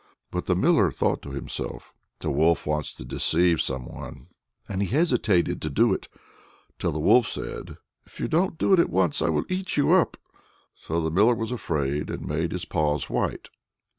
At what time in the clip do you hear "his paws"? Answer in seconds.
12.51-13.11